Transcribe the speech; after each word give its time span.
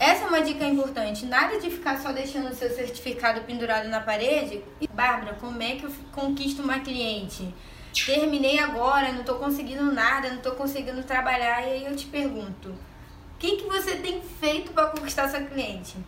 Essa 0.00 0.24
é 0.24 0.28
uma 0.28 0.40
dica 0.40 0.64
importante. 0.64 1.26
Nada 1.26 1.60
de 1.60 1.68
ficar 1.68 2.00
só 2.00 2.10
deixando 2.10 2.48
o 2.48 2.54
seu 2.54 2.70
certificado 2.70 3.42
pendurado 3.42 3.86
na 3.86 4.00
parede. 4.00 4.64
E, 4.80 4.88
Bárbara, 4.88 5.36
como 5.38 5.62
é 5.62 5.76
que 5.76 5.84
eu 5.84 5.92
conquisto 6.10 6.62
uma 6.62 6.80
cliente? 6.80 7.54
Terminei 8.06 8.58
agora, 8.58 9.12
não 9.12 9.20
estou 9.20 9.34
conseguindo 9.34 9.92
nada, 9.92 10.30
não 10.30 10.38
estou 10.38 10.52
conseguindo 10.52 11.02
trabalhar. 11.02 11.60
E 11.68 11.72
aí 11.72 11.84
eu 11.84 11.94
te 11.94 12.06
pergunto: 12.06 12.70
o 12.70 13.38
que, 13.38 13.56
que 13.56 13.64
você 13.64 13.96
tem 13.96 14.22
feito 14.22 14.72
para 14.72 14.86
conquistar 14.86 15.28
sua 15.28 15.42
cliente? 15.42 15.98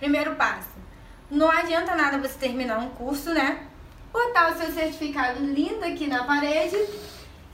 Primeiro 0.00 0.34
passo: 0.34 0.74
não 1.30 1.48
adianta 1.48 1.94
nada 1.94 2.18
você 2.18 2.36
terminar 2.36 2.80
um 2.80 2.88
curso, 2.88 3.32
né? 3.32 3.68
Botar 4.12 4.50
o 4.50 4.58
seu 4.58 4.72
certificado 4.72 5.38
lindo 5.38 5.84
aqui 5.84 6.08
na 6.08 6.24
parede 6.24 6.76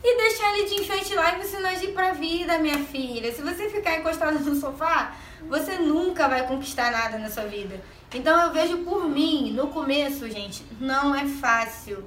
e 0.05 0.17
deixar 0.17 0.57
ele 0.57 0.69
de 0.69 0.83
enfeite 0.83 1.15
lá 1.15 1.37
e 1.37 1.43
você 1.43 1.59
não 1.59 1.71
agir 1.71 1.93
pra 1.93 2.13
vida, 2.13 2.59
minha 2.59 2.79
filha. 2.79 3.33
Se 3.33 3.41
você 3.41 3.69
ficar 3.69 3.99
encostado 3.99 4.39
no 4.41 4.55
sofá, 4.57 5.15
você 5.49 5.79
nunca 5.79 6.29
vai 6.29 6.47
conquistar 6.47 6.91
nada 6.91 7.19
na 7.19 7.31
sua 7.31 7.45
vida. 7.45 7.81
Então 8.13 8.41
eu 8.43 8.53
vejo 8.53 8.79
por 8.79 9.09
mim, 9.09 9.53
no 9.53 9.69
começo, 9.69 10.29
gente, 10.29 10.65
não 10.81 11.15
é 11.15 11.27
fácil. 11.27 12.05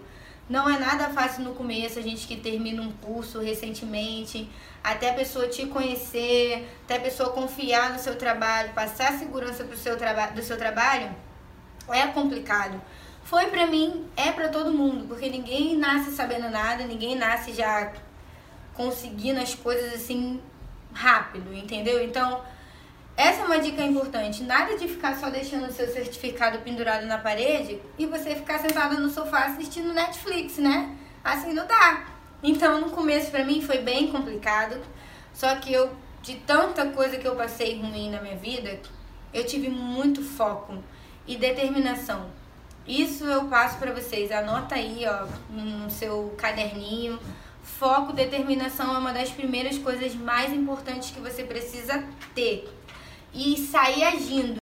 Não 0.47 0.69
é 0.69 0.77
nada 0.77 1.09
fácil 1.09 1.43
no 1.43 1.55
começo, 1.55 1.97
a 1.97 2.03
gente 2.03 2.27
que 2.27 2.35
termina 2.35 2.79
um 2.79 2.91
curso 2.91 3.39
recentemente, 3.39 4.47
até 4.83 5.09
a 5.09 5.13
pessoa 5.13 5.47
te 5.47 5.65
conhecer, 5.65 6.69
até 6.83 6.97
a 6.97 6.99
pessoa 6.99 7.31
confiar 7.31 7.91
no 7.91 7.97
seu 7.97 8.15
trabalho, 8.15 8.71
passar 8.73 9.13
segurança 9.13 9.63
pro 9.63 9.75
seu 9.75 9.97
do 9.97 10.43
seu 10.43 10.55
trabalho, 10.55 11.09
é 11.89 12.05
complicado. 12.07 12.79
Foi 13.25 13.47
pra 13.47 13.65
mim, 13.65 14.05
é 14.15 14.31
pra 14.31 14.49
todo 14.49 14.71
mundo, 14.71 15.07
porque 15.07 15.27
ninguém 15.27 15.75
nasce 15.75 16.11
sabendo 16.11 16.47
nada, 16.47 16.85
ninguém 16.85 17.15
nasce 17.15 17.53
já 17.53 17.91
conseguindo 18.75 19.39
as 19.39 19.55
coisas 19.55 19.95
assim 19.95 20.39
rápido, 20.93 21.51
entendeu? 21.51 22.05
Então, 22.05 22.43
essa 23.17 23.41
é 23.41 23.45
uma 23.45 23.57
dica 23.57 23.81
importante. 23.81 24.43
Nada 24.43 24.77
de 24.77 24.87
ficar 24.87 25.15
só 25.17 25.31
deixando 25.31 25.65
o 25.65 25.71
seu 25.71 25.91
certificado 25.91 26.59
pendurado 26.59 27.07
na 27.07 27.17
parede 27.17 27.81
e 27.97 28.05
você 28.05 28.35
ficar 28.35 28.59
sentada 28.59 28.93
no 28.99 29.09
sofá 29.09 29.45
assistindo 29.45 29.91
Netflix, 29.91 30.57
né? 30.59 30.95
Assim 31.23 31.51
não 31.51 31.65
dá. 31.65 32.05
Então, 32.43 32.79
no 32.79 32.91
começo 32.91 33.31
para 33.31 33.43
mim 33.43 33.59
foi 33.59 33.79
bem 33.79 34.11
complicado. 34.11 34.79
Só 35.33 35.55
que 35.55 35.73
eu, 35.73 35.89
de 36.21 36.35
tanta 36.35 36.85
coisa 36.91 37.17
que 37.17 37.27
eu 37.27 37.35
passei 37.35 37.81
ruim 37.81 38.11
na 38.11 38.21
minha 38.21 38.37
vida, 38.37 38.79
eu 39.33 39.43
tive 39.47 39.67
muito 39.67 40.21
foco 40.21 40.77
e 41.25 41.35
determinação. 41.35 42.44
Isso 42.87 43.23
eu 43.23 43.45
passo 43.45 43.77
para 43.77 43.91
vocês. 43.91 44.31
Anota 44.31 44.75
aí, 44.75 45.03
ó, 45.07 45.27
no 45.49 45.89
seu 45.89 46.33
caderninho. 46.37 47.19
Foco, 47.63 48.13
determinação 48.13 48.93
é 48.95 48.97
uma 48.97 49.11
das 49.11 49.29
primeiras 49.29 49.77
coisas 49.77 50.13
mais 50.13 50.53
importantes 50.53 51.11
que 51.11 51.19
você 51.19 51.43
precisa 51.43 52.03
ter 52.33 52.69
e 53.33 53.57
sair 53.57 54.03
agindo. 54.03 54.64